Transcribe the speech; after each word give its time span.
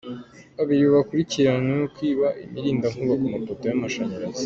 Babiri 0.57 0.83
bakurikiranyweho 0.95 1.85
kwiba 1.95 2.27
imirindankuba 2.45 3.13
ku 3.21 3.25
mapoto 3.33 3.63
y’ 3.69 3.75
amashanyarazi. 3.77 4.39